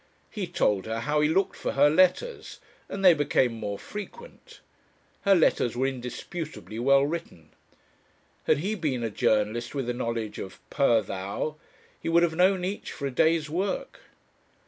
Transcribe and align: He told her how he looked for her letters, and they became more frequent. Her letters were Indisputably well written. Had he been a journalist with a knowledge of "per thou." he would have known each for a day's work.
He 0.31 0.47
told 0.47 0.87
her 0.87 1.01
how 1.01 1.21
he 1.21 1.29
looked 1.29 1.55
for 1.55 1.73
her 1.73 1.87
letters, 1.87 2.59
and 2.89 3.05
they 3.05 3.13
became 3.13 3.53
more 3.53 3.77
frequent. 3.77 4.59
Her 5.25 5.35
letters 5.35 5.77
were 5.77 5.85
Indisputably 5.85 6.79
well 6.79 7.03
written. 7.03 7.49
Had 8.45 8.57
he 8.57 8.73
been 8.73 9.03
a 9.03 9.11
journalist 9.11 9.75
with 9.75 9.87
a 9.87 9.93
knowledge 9.93 10.39
of 10.39 10.59
"per 10.71 11.03
thou." 11.03 11.57
he 12.01 12.09
would 12.09 12.23
have 12.23 12.33
known 12.33 12.65
each 12.65 12.91
for 12.91 13.05
a 13.05 13.11
day's 13.11 13.47
work. 13.47 13.99